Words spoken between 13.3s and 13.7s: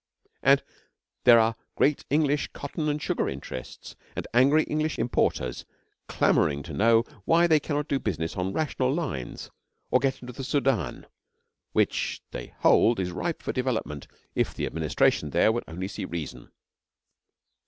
for